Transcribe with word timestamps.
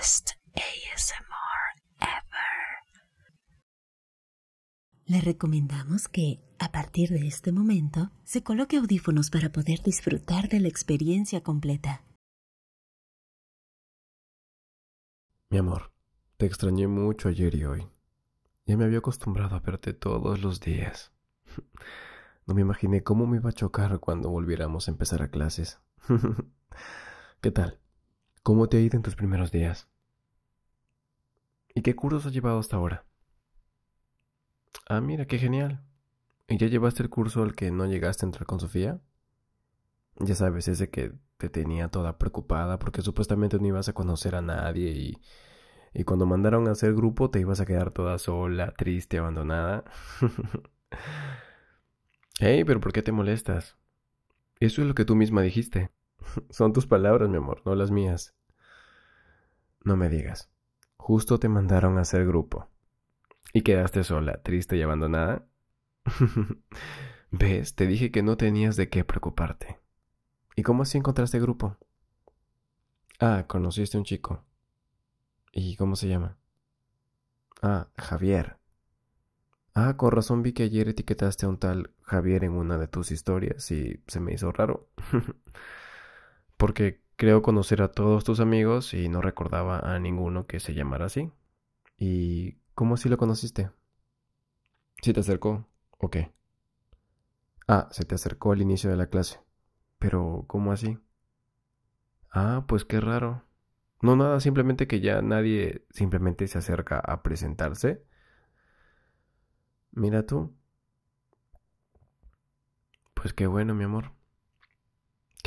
best 0.00 0.30
ASMR 0.54 1.62
ever. 2.00 2.70
Le 5.04 5.20
recomendamos 5.20 6.08
que, 6.08 6.40
a 6.58 6.72
partir 6.72 7.10
de 7.10 7.26
este 7.26 7.52
momento, 7.52 8.10
se 8.24 8.42
coloque 8.42 8.78
audífonos 8.78 9.28
para 9.28 9.52
poder 9.52 9.82
disfrutar 9.82 10.48
de 10.48 10.60
la 10.60 10.68
experiencia 10.68 11.42
completa. 11.42 12.02
Mi 15.50 15.58
amor, 15.58 15.92
te 16.38 16.46
extrañé 16.46 16.86
mucho 16.86 17.28
ayer 17.28 17.54
y 17.54 17.64
hoy. 17.64 17.86
Ya 18.64 18.78
me 18.78 18.84
había 18.84 18.98
acostumbrado 18.98 19.54
a 19.56 19.60
verte 19.60 19.92
todos 19.92 20.40
los 20.40 20.60
días. 20.60 21.12
No 22.46 22.54
me 22.54 22.62
imaginé 22.62 23.04
cómo 23.04 23.28
me 23.28 23.36
iba 23.36 23.50
a 23.50 23.52
chocar 23.52 24.00
cuando 24.00 24.28
volviéramos 24.28 24.88
a 24.88 24.90
empezar 24.90 25.22
a 25.22 25.30
clases. 25.30 25.78
¿Qué 27.40 27.52
tal? 27.52 27.78
¿Cómo 28.42 28.68
te 28.68 28.78
ha 28.78 28.80
ido 28.80 28.96
en 28.96 29.02
tus 29.02 29.16
primeros 29.16 29.52
días? 29.52 29.89
¿Y 31.74 31.82
qué 31.82 31.94
cursos 31.96 32.26
has 32.26 32.32
llevado 32.32 32.58
hasta 32.58 32.76
ahora? 32.76 33.04
Ah, 34.88 35.00
mira, 35.00 35.26
qué 35.26 35.38
genial. 35.38 35.82
¿Y 36.48 36.58
ya 36.58 36.66
llevaste 36.66 37.02
el 37.02 37.10
curso 37.10 37.42
al 37.42 37.54
que 37.54 37.70
no 37.70 37.86
llegaste 37.86 38.26
a 38.26 38.28
entrar 38.28 38.46
con 38.46 38.60
Sofía? 38.60 39.00
Ya 40.18 40.34
sabes, 40.34 40.68
ese 40.68 40.90
que 40.90 41.12
te 41.38 41.48
tenía 41.48 41.88
toda 41.88 42.18
preocupada 42.18 42.78
porque 42.78 43.02
supuestamente 43.02 43.58
no 43.58 43.66
ibas 43.66 43.88
a 43.88 43.94
conocer 43.94 44.34
a 44.34 44.42
nadie 44.42 44.90
y, 44.90 45.18
y 45.94 46.04
cuando 46.04 46.26
mandaron 46.26 46.68
a 46.68 46.72
hacer 46.72 46.94
grupo 46.94 47.30
te 47.30 47.40
ibas 47.40 47.60
a 47.60 47.66
quedar 47.66 47.92
toda 47.92 48.18
sola, 48.18 48.74
triste, 48.76 49.18
abandonada. 49.18 49.84
Hey, 52.40 52.64
pero 52.64 52.80
¿por 52.80 52.92
qué 52.92 53.02
te 53.02 53.12
molestas? 53.12 53.76
Eso 54.60 54.82
es 54.82 54.88
lo 54.88 54.94
que 54.94 55.04
tú 55.04 55.16
misma 55.16 55.42
dijiste. 55.42 55.90
Son 56.50 56.72
tus 56.72 56.86
palabras, 56.86 57.28
mi 57.28 57.36
amor, 57.38 57.62
no 57.64 57.74
las 57.74 57.90
mías. 57.90 58.34
No 59.84 59.94
me 59.96 60.08
digas. 60.08 60.48
Justo 61.10 61.40
te 61.40 61.48
mandaron 61.48 61.98
a 61.98 62.02
hacer 62.02 62.24
grupo. 62.24 62.68
¿Y 63.52 63.62
quedaste 63.62 64.04
sola, 64.04 64.40
triste 64.44 64.76
y 64.76 64.82
abandonada? 64.82 65.44
¿Ves? 67.32 67.74
Te 67.74 67.88
dije 67.88 68.12
que 68.12 68.22
no 68.22 68.36
tenías 68.36 68.76
de 68.76 68.88
qué 68.88 69.02
preocuparte. 69.02 69.80
¿Y 70.54 70.62
cómo 70.62 70.84
así 70.84 70.98
encontraste 70.98 71.40
grupo? 71.40 71.76
Ah, 73.18 73.46
conociste 73.48 73.96
a 73.96 73.98
un 73.98 74.04
chico. 74.04 74.44
¿Y 75.50 75.74
cómo 75.74 75.96
se 75.96 76.06
llama? 76.06 76.38
Ah, 77.60 77.88
Javier. 77.96 78.58
Ah, 79.74 79.96
con 79.96 80.12
razón 80.12 80.44
vi 80.44 80.52
que 80.52 80.62
ayer 80.62 80.88
etiquetaste 80.88 81.44
a 81.44 81.48
un 81.48 81.58
tal 81.58 81.92
Javier 82.02 82.44
en 82.44 82.52
una 82.52 82.78
de 82.78 82.86
tus 82.86 83.10
historias 83.10 83.68
y 83.72 84.00
se 84.06 84.20
me 84.20 84.32
hizo 84.32 84.52
raro. 84.52 84.88
Porque 86.56 87.02
creo 87.20 87.42
conocer 87.42 87.82
a 87.82 87.92
todos 87.92 88.24
tus 88.24 88.40
amigos 88.40 88.94
y 88.94 89.10
no 89.10 89.20
recordaba 89.20 89.78
a 89.80 89.98
ninguno 89.98 90.46
que 90.46 90.58
se 90.58 90.72
llamara 90.72 91.04
así. 91.04 91.30
¿Y 91.98 92.54
cómo 92.74 92.94
así 92.94 93.10
lo 93.10 93.18
conociste? 93.18 93.70
¿Sí 95.02 95.12
te 95.12 95.20
acercó 95.20 95.68
o 95.98 96.08
qué? 96.08 96.32
Ah, 97.68 97.88
se 97.90 98.06
te 98.06 98.14
acercó 98.14 98.52
al 98.52 98.62
inicio 98.62 98.88
de 98.88 98.96
la 98.96 99.08
clase. 99.08 99.38
Pero, 99.98 100.46
¿cómo 100.48 100.72
así? 100.72 100.98
Ah, 102.32 102.64
pues 102.66 102.86
qué 102.86 103.00
raro. 103.00 103.44
No 104.00 104.16
nada, 104.16 104.40
simplemente 104.40 104.86
que 104.86 105.00
ya 105.00 105.20
nadie 105.20 105.84
simplemente 105.90 106.48
se 106.48 106.56
acerca 106.56 106.98
a 107.00 107.22
presentarse 107.22 108.02
Mira 109.92 110.26
tú. 110.26 110.52
Pues 113.14 113.32
qué 113.34 113.46
bueno, 113.46 113.74
mi 113.74 113.84
amor. 113.84 114.12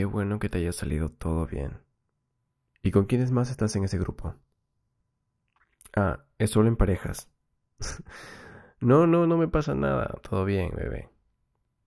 Qué 0.00 0.06
bueno 0.06 0.38
que 0.38 0.48
te 0.48 0.56
haya 0.56 0.72
salido 0.72 1.10
todo 1.10 1.46
bien. 1.46 1.82
¿Y 2.82 2.90
con 2.90 3.04
quiénes 3.04 3.32
más 3.32 3.50
estás 3.50 3.76
en 3.76 3.84
ese 3.84 3.98
grupo? 3.98 4.34
Ah, 5.94 6.24
es 6.38 6.52
solo 6.52 6.68
en 6.68 6.76
parejas. 6.76 7.28
no, 8.80 9.06
no, 9.06 9.26
no 9.26 9.36
me 9.36 9.46
pasa 9.46 9.74
nada. 9.74 10.18
Todo 10.22 10.46
bien, 10.46 10.70
bebé. 10.74 11.10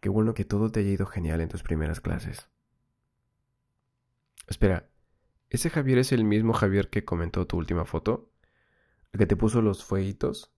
Qué 0.00 0.08
bueno 0.08 0.32
que 0.32 0.46
todo 0.46 0.70
te 0.70 0.80
haya 0.80 0.88
ido 0.88 1.04
genial 1.04 1.42
en 1.42 1.50
tus 1.50 1.62
primeras 1.62 2.00
clases. 2.00 2.48
Espera, 4.46 4.88
¿ese 5.50 5.68
Javier 5.68 5.98
es 5.98 6.10
el 6.10 6.24
mismo 6.24 6.54
Javier 6.54 6.88
que 6.88 7.04
comentó 7.04 7.46
tu 7.46 7.58
última 7.58 7.84
foto? 7.84 8.30
¿El 9.12 9.18
que 9.18 9.26
te 9.26 9.36
puso 9.36 9.60
los 9.60 9.84
fueguitos? 9.84 10.50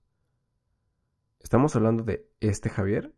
¿Estamos 1.41 1.75
hablando 1.75 2.05
de 2.05 2.31
este 2.39 2.71
Javier? 2.71 3.13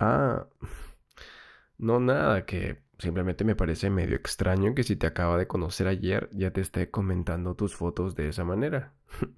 Ah, 0.00 0.46
no 1.78 2.00
nada, 2.00 2.46
que 2.46 2.82
simplemente 2.98 3.44
me 3.44 3.56
parece 3.56 3.90
medio 3.90 4.16
extraño 4.16 4.74
que 4.74 4.82
si 4.82 4.96
te 4.96 5.06
acaba 5.06 5.36
de 5.36 5.46
conocer 5.46 5.88
ayer 5.88 6.28
ya 6.32 6.52
te 6.52 6.60
esté 6.60 6.90
comentando 6.90 7.54
tus 7.54 7.74
fotos 7.74 8.14
de 8.14 8.28
esa 8.28 8.44
manera. 8.44 8.92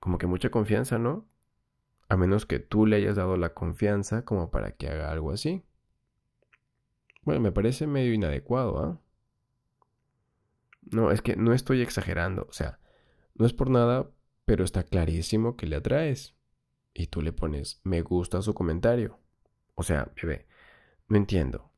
como 0.00 0.18
que 0.18 0.26
mucha 0.26 0.50
confianza, 0.50 0.98
¿no? 0.98 1.26
A 2.08 2.16
menos 2.16 2.46
que 2.46 2.58
tú 2.58 2.86
le 2.86 2.96
hayas 2.96 3.16
dado 3.16 3.36
la 3.36 3.54
confianza 3.54 4.24
como 4.24 4.50
para 4.50 4.72
que 4.72 4.88
haga 4.88 5.10
algo 5.10 5.32
así. 5.32 5.62
Bueno, 7.22 7.40
me 7.40 7.52
parece 7.52 7.86
medio 7.86 8.14
inadecuado, 8.14 8.78
¿ah? 8.78 9.00
No, 10.90 11.10
es 11.10 11.20
que 11.20 11.36
no 11.36 11.52
estoy 11.52 11.82
exagerando, 11.82 12.46
o 12.48 12.52
sea, 12.52 12.80
no 13.34 13.44
es 13.44 13.52
por 13.52 13.68
nada, 13.68 14.10
pero 14.46 14.64
está 14.64 14.84
clarísimo 14.84 15.56
que 15.56 15.66
le 15.66 15.76
atraes. 15.76 16.34
Y 16.94 17.08
tú 17.08 17.22
le 17.22 17.32
pones 17.32 17.80
me 17.84 18.00
gusta 18.00 18.40
su 18.42 18.54
comentario. 18.54 19.20
O 19.74 19.82
sea, 19.82 20.10
bebé, 20.20 20.47
no 21.08 21.16
entiendo. 21.16 21.70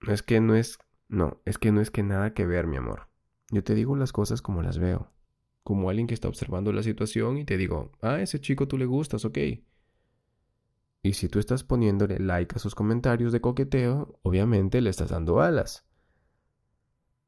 No 0.00 0.12
es 0.12 0.22
que 0.22 0.40
no 0.40 0.54
es... 0.54 0.78
No, 1.08 1.40
es 1.44 1.58
que 1.58 1.72
no 1.72 1.80
es 1.80 1.90
que 1.90 2.02
nada 2.02 2.34
que 2.34 2.46
ver, 2.46 2.66
mi 2.66 2.76
amor. 2.76 3.08
Yo 3.50 3.64
te 3.64 3.74
digo 3.74 3.96
las 3.96 4.12
cosas 4.12 4.42
como 4.42 4.62
las 4.62 4.78
veo. 4.78 5.10
Como 5.64 5.88
alguien 5.88 6.06
que 6.06 6.14
está 6.14 6.28
observando 6.28 6.72
la 6.72 6.82
situación 6.82 7.38
y 7.38 7.44
te 7.44 7.56
digo, 7.56 7.92
ah, 8.02 8.20
ese 8.20 8.40
chico 8.40 8.68
tú 8.68 8.78
le 8.78 8.86
gustas, 8.86 9.24
ok. 9.24 9.38
Y 11.02 11.12
si 11.14 11.28
tú 11.28 11.38
estás 11.38 11.64
poniéndole 11.64 12.18
like 12.18 12.56
a 12.56 12.58
sus 12.58 12.74
comentarios 12.74 13.32
de 13.32 13.40
coqueteo, 13.40 14.18
obviamente 14.22 14.80
le 14.80 14.90
estás 14.90 15.10
dando 15.10 15.40
alas. 15.40 15.86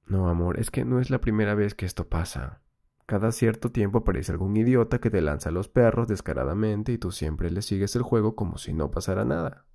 No, 0.06 0.28
amor, 0.28 0.58
es 0.58 0.70
que 0.70 0.84
no 0.84 1.00
es 1.00 1.08
la 1.08 1.20
primera 1.20 1.54
vez 1.54 1.74
que 1.74 1.86
esto 1.86 2.08
pasa. 2.08 2.62
Cada 3.06 3.32
cierto 3.32 3.70
tiempo 3.70 3.98
aparece 3.98 4.32
algún 4.32 4.56
idiota 4.56 5.00
que 5.00 5.10
te 5.10 5.20
lanza 5.20 5.48
a 5.48 5.52
los 5.52 5.68
perros 5.68 6.06
descaradamente 6.08 6.92
y 6.92 6.98
tú 6.98 7.12
siempre 7.12 7.50
le 7.50 7.62
sigues 7.62 7.96
el 7.96 8.02
juego 8.02 8.36
como 8.36 8.58
si 8.58 8.72
no 8.72 8.90
pasara 8.90 9.24
nada. 9.24 9.66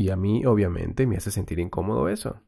Y 0.00 0.08
a 0.08 0.16
mí, 0.16 0.46
obviamente, 0.46 1.06
me 1.06 1.18
hace 1.18 1.30
sentir 1.30 1.58
incómodo 1.58 2.08
eso. 2.08 2.40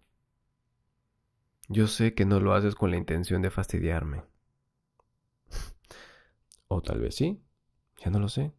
Yo 1.68 1.86
sé 1.86 2.14
que 2.14 2.24
no 2.24 2.40
lo 2.40 2.54
haces 2.54 2.74
con 2.74 2.90
la 2.90 2.96
intención 2.96 3.42
de 3.42 3.50
fastidiarme. 3.50 4.22
o 6.68 6.80
tal 6.80 7.00
vez 7.00 7.14
sí, 7.14 7.42
ya 8.02 8.10
no 8.10 8.20
lo 8.20 8.30
sé. 8.30 8.54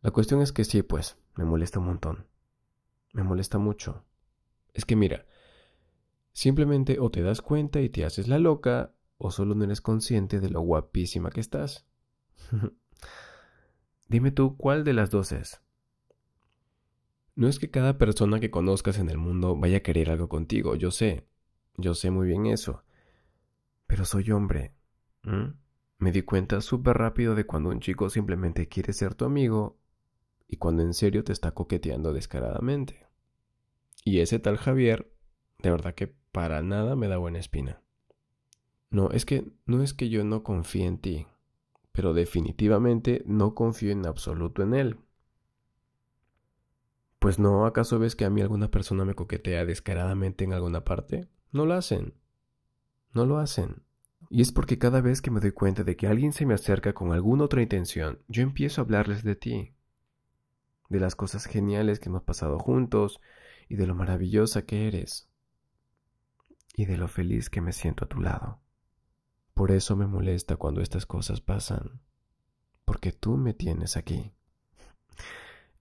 La 0.00 0.12
cuestión 0.12 0.42
es 0.42 0.52
que 0.52 0.62
sí, 0.62 0.82
pues, 0.82 1.18
me 1.34 1.44
molesta 1.44 1.80
un 1.80 1.86
montón. 1.86 2.28
Me 3.12 3.24
molesta 3.24 3.58
mucho. 3.58 4.04
Es 4.74 4.84
que 4.84 4.94
mira, 4.94 5.26
simplemente 6.30 7.00
o 7.00 7.10
te 7.10 7.22
das 7.22 7.42
cuenta 7.42 7.80
y 7.80 7.88
te 7.88 8.04
haces 8.04 8.28
la 8.28 8.38
loca, 8.38 8.94
o 9.18 9.32
solo 9.32 9.56
no 9.56 9.64
eres 9.64 9.80
consciente 9.80 10.38
de 10.38 10.50
lo 10.50 10.60
guapísima 10.60 11.30
que 11.30 11.40
estás. 11.40 11.84
Dime 14.08 14.30
tú 14.30 14.56
cuál 14.56 14.84
de 14.84 14.92
las 14.92 15.10
dos 15.10 15.32
es. 15.32 15.60
No 17.40 17.48
es 17.48 17.58
que 17.58 17.70
cada 17.70 17.96
persona 17.96 18.38
que 18.38 18.50
conozcas 18.50 18.98
en 18.98 19.08
el 19.08 19.16
mundo 19.16 19.56
vaya 19.56 19.78
a 19.78 19.82
querer 19.82 20.10
algo 20.10 20.28
contigo, 20.28 20.74
yo 20.74 20.90
sé, 20.90 21.26
yo 21.78 21.94
sé 21.94 22.10
muy 22.10 22.26
bien 22.26 22.44
eso. 22.44 22.84
Pero 23.86 24.04
soy 24.04 24.30
hombre. 24.30 24.74
Me 25.96 26.12
di 26.12 26.20
cuenta 26.20 26.60
súper 26.60 26.98
rápido 26.98 27.34
de 27.34 27.46
cuando 27.46 27.70
un 27.70 27.80
chico 27.80 28.10
simplemente 28.10 28.68
quiere 28.68 28.92
ser 28.92 29.14
tu 29.14 29.24
amigo 29.24 29.78
y 30.48 30.58
cuando 30.58 30.82
en 30.82 30.92
serio 30.92 31.24
te 31.24 31.32
está 31.32 31.52
coqueteando 31.52 32.12
descaradamente. 32.12 33.06
Y 34.04 34.20
ese 34.20 34.38
tal 34.38 34.58
Javier, 34.58 35.10
de 35.60 35.70
verdad 35.70 35.94
que 35.94 36.14
para 36.32 36.60
nada 36.60 36.94
me 36.94 37.08
da 37.08 37.16
buena 37.16 37.38
espina. 37.38 37.80
No, 38.90 39.12
es 39.12 39.24
que 39.24 39.50
no 39.64 39.82
es 39.82 39.94
que 39.94 40.10
yo 40.10 40.24
no 40.24 40.42
confíe 40.42 40.84
en 40.84 40.98
ti, 40.98 41.26
pero 41.92 42.12
definitivamente 42.12 43.22
no 43.24 43.54
confío 43.54 43.92
en 43.92 44.04
absoluto 44.04 44.62
en 44.62 44.74
él. 44.74 44.98
Pues 47.20 47.38
no, 47.38 47.66
¿acaso 47.66 47.98
ves 47.98 48.16
que 48.16 48.24
a 48.24 48.30
mí 48.30 48.40
alguna 48.40 48.70
persona 48.70 49.04
me 49.04 49.14
coquetea 49.14 49.66
descaradamente 49.66 50.42
en 50.44 50.54
alguna 50.54 50.84
parte? 50.84 51.28
No 51.52 51.66
lo 51.66 51.74
hacen. 51.74 52.14
No 53.12 53.26
lo 53.26 53.36
hacen. 53.36 53.82
Y 54.30 54.40
es 54.40 54.52
porque 54.52 54.78
cada 54.78 55.02
vez 55.02 55.20
que 55.20 55.30
me 55.30 55.40
doy 55.40 55.52
cuenta 55.52 55.84
de 55.84 55.96
que 55.96 56.06
alguien 56.06 56.32
se 56.32 56.46
me 56.46 56.54
acerca 56.54 56.94
con 56.94 57.12
alguna 57.12 57.44
otra 57.44 57.60
intención, 57.60 58.22
yo 58.26 58.42
empiezo 58.42 58.80
a 58.80 58.84
hablarles 58.84 59.22
de 59.22 59.36
ti, 59.36 59.74
de 60.88 60.98
las 60.98 61.14
cosas 61.14 61.44
geniales 61.44 62.00
que 62.00 62.08
hemos 62.08 62.22
pasado 62.22 62.58
juntos 62.58 63.20
y 63.68 63.76
de 63.76 63.86
lo 63.86 63.94
maravillosa 63.94 64.62
que 64.62 64.88
eres 64.88 65.28
y 66.74 66.86
de 66.86 66.96
lo 66.96 67.06
feliz 67.06 67.50
que 67.50 67.60
me 67.60 67.74
siento 67.74 68.06
a 68.06 68.08
tu 68.08 68.20
lado. 68.20 68.62
Por 69.52 69.72
eso 69.72 69.94
me 69.94 70.06
molesta 70.06 70.56
cuando 70.56 70.80
estas 70.80 71.04
cosas 71.04 71.42
pasan, 71.42 72.00
porque 72.86 73.12
tú 73.12 73.36
me 73.36 73.52
tienes 73.52 73.98
aquí, 73.98 74.32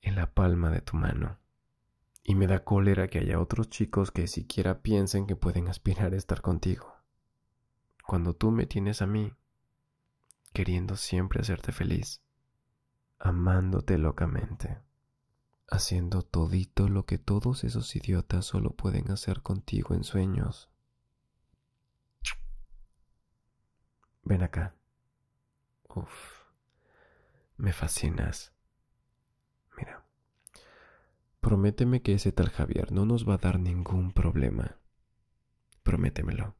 en 0.09 0.15
la 0.15 0.33
palma 0.33 0.69
de 0.71 0.81
tu 0.81 0.97
mano. 0.97 1.37
Y 2.23 2.35
me 2.35 2.47
da 2.47 2.63
cólera 2.63 3.07
que 3.07 3.19
haya 3.19 3.39
otros 3.39 3.69
chicos 3.69 4.11
que 4.11 4.27
siquiera 4.27 4.81
piensen 4.81 5.25
que 5.25 5.35
pueden 5.35 5.67
aspirar 5.69 6.13
a 6.13 6.17
estar 6.17 6.41
contigo. 6.41 6.95
cuando 8.05 8.33
tú 8.35 8.49
me 8.49 8.65
tienes 8.65 9.03
a 9.03 9.05
mí, 9.05 9.35
queriendo 10.51 10.95
siempre 10.95 11.41
hacerte 11.41 11.71
feliz, 11.71 12.23
amándote 13.19 13.99
locamente, 13.99 14.79
haciendo 15.67 16.23
todito 16.23 16.89
lo 16.89 17.05
que 17.05 17.19
todos 17.19 17.63
esos 17.63 17.95
idiotas 17.95 18.45
solo 18.45 18.71
pueden 18.71 19.11
hacer 19.11 19.43
contigo 19.43 19.93
en 19.93 20.03
sueños. 20.03 20.71
Ven 24.23 24.41
acá. 24.41 24.75
Uf, 25.89 26.45
me 27.57 27.73
fascinas. 27.73 28.51
Prométeme 31.49 32.03
que 32.03 32.13
ese 32.13 32.31
tal 32.31 32.49
Javier 32.51 32.91
no 32.91 33.07
nos 33.07 33.27
va 33.27 33.33
a 33.33 33.37
dar 33.39 33.59
ningún 33.59 34.11
problema. 34.11 34.77
Prométemelo. 35.81 36.55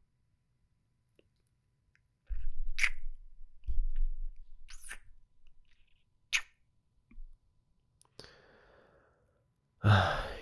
Ay, 9.82 10.34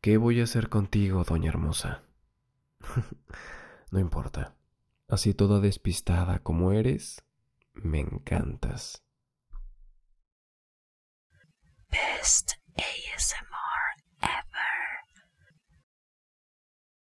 ¿qué 0.00 0.16
voy 0.16 0.40
a 0.40 0.44
hacer 0.44 0.68
contigo, 0.68 1.24
doña 1.24 1.48
hermosa? 1.48 2.04
no 3.90 3.98
importa. 3.98 4.54
Así 5.08 5.34
toda 5.34 5.58
despistada 5.58 6.38
como 6.38 6.70
eres, 6.70 7.24
me 7.74 7.98
encantas. 7.98 9.02
Best 11.90 12.52
ASMR 12.76 13.47